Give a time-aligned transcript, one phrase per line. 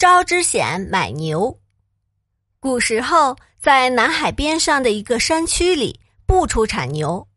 [0.00, 1.60] 招之显买牛。
[2.58, 7.28] 古时候，在南海边上的一个山区里，不出产牛，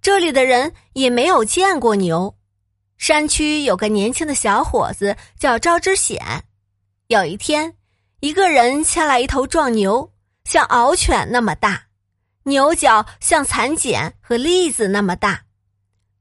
[0.00, 2.36] 这里的人也没有见过牛。
[2.98, 6.44] 山区有个年轻的小伙子叫招之显。
[7.08, 7.74] 有一天，
[8.20, 10.12] 一个人牵来一头壮牛，
[10.44, 11.86] 像獒犬那么大，
[12.44, 15.46] 牛角像蚕茧和栗子那么大。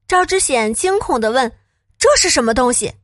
[0.07, 1.52] 招之显惊恐的问
[2.00, 2.96] ：“这是什么东西？”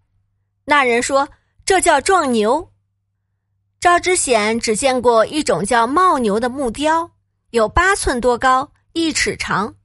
[0.65, 1.29] 那人说。
[1.67, 2.71] 这叫壮牛。
[3.81, 7.11] 赵之显只见过一种叫牦牛的木雕，
[7.49, 9.75] 有八寸多高，一尺长，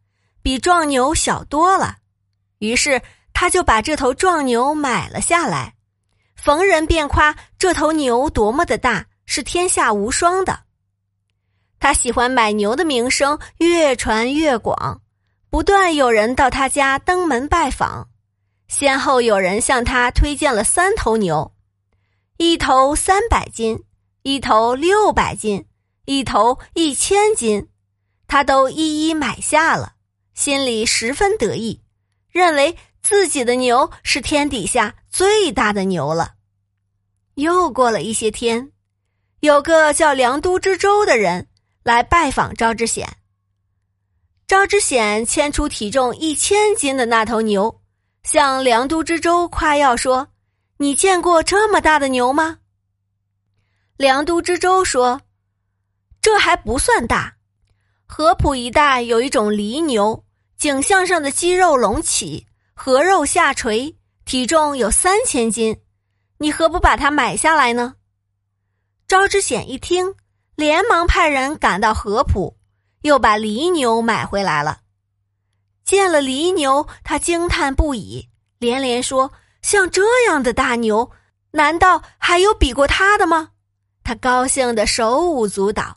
[0.42, 1.96] 比壮牛小多了。
[2.58, 5.74] 于是他就把这头壮牛买了下来，
[6.36, 10.60] 逢人便夸这头牛多么的大，是天下无双的。
[11.80, 15.02] 他喜欢买牛的名声越传越广，
[15.50, 18.08] 不断有人到他家登门拜访，
[18.68, 21.52] 先后有人向他推荐了三头牛。
[22.44, 23.84] 一头三百斤，
[24.22, 25.64] 一头六百斤，
[26.06, 27.68] 一头一千斤，
[28.26, 29.92] 他都一一买下了，
[30.34, 31.80] 心里十分得意，
[32.32, 36.32] 认为自己的牛是天底下最大的牛了。
[37.34, 38.72] 又过了一些天，
[39.38, 41.46] 有个叫梁都之州的人
[41.84, 43.08] 来拜访赵之显。
[44.48, 47.80] 赵之显牵出体重一千斤的那头牛，
[48.24, 50.31] 向梁都之州夸耀说。
[50.82, 52.58] 你见过这么大的牛吗？
[53.96, 55.20] 梁都知州说
[56.20, 57.36] ：“这还不算大。
[58.04, 60.24] 合浦一带有一种犁牛，
[60.56, 65.80] 颈项上的肌肉隆起，合肉下垂，体重有三千斤。
[66.38, 67.94] 你何不把它买下来呢？”
[69.06, 70.16] 招之显一听，
[70.56, 72.58] 连忙派人赶到合浦，
[73.02, 74.80] 又把犁牛买回来了。
[75.84, 79.30] 见了犁牛，他惊叹不已，连连说。
[79.62, 81.10] 像这样的大牛，
[81.52, 83.50] 难道还有比过他的吗？
[84.04, 85.96] 他高兴的手舞足蹈。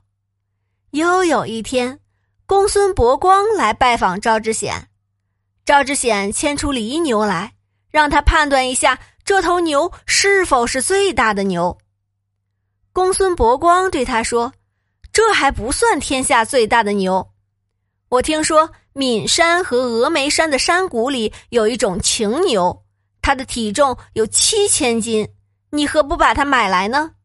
[0.91, 1.99] 又有一天，
[2.45, 4.87] 公孙伯光来拜访赵之显，
[5.65, 7.53] 赵之显牵出犁牛来，
[7.89, 11.77] 让他判断一下这头牛是否是最大的牛。
[12.93, 14.53] 公孙伯光对他说
[15.11, 17.31] ：“这还不算天下最大的牛，
[18.07, 22.83] 我听说岷山和峨眉山的山谷里有一种情牛。”
[23.25, 25.27] 他的体重有七千斤，
[25.71, 27.15] 你何不把它买来呢？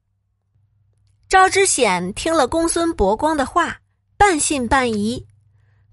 [1.28, 3.82] 赵之显听了公孙伯光的话，
[4.16, 5.26] 半信半疑，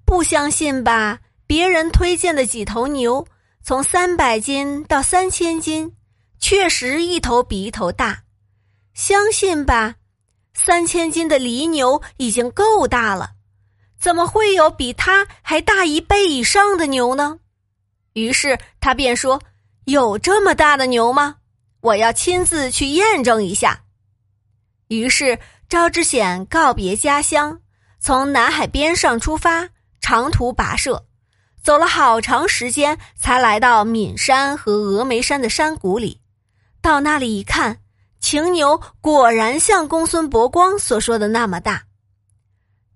[0.05, 1.19] 不相信吧？
[1.45, 3.27] 别人推荐的几头牛，
[3.61, 5.93] 从三百斤到三千斤，
[6.39, 8.23] 确实一头比一头大。
[8.93, 9.95] 相信吧？
[10.53, 13.31] 三千斤的犁牛已经够大了，
[13.99, 17.39] 怎么会有比它还大一倍以上的牛呢？
[18.13, 19.41] 于是他便说。
[19.87, 21.37] 有这么大的牛吗？
[21.79, 23.83] 我要亲自去验证一下。
[24.89, 25.39] 于是
[25.69, 27.57] 赵之显告别家乡，
[27.97, 29.69] 从南海边上出发，
[30.01, 31.05] 长途跋涉，
[31.63, 36.19] 走了好长时间，才来到岷山和峨眉山的山谷里。
[36.81, 37.77] 到那里一看，
[38.19, 41.81] 擎牛果然像公孙伯光所说的那么大。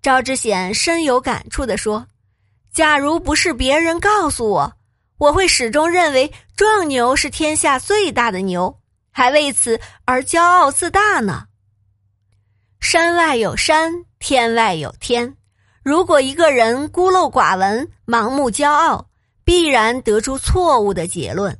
[0.01, 2.05] 赵之显深有感触地说
[2.73, 4.73] ：“假如不是别人告诉我。”
[5.21, 8.77] 我会始终认为壮牛是天下最大的牛，
[9.09, 11.45] 还为此而骄傲自大呢。
[12.79, 15.37] 山外有山，天外有天。
[15.81, 19.07] 如果一个人孤陋寡闻、盲目骄傲，
[19.43, 21.59] 必然得出错误的结论。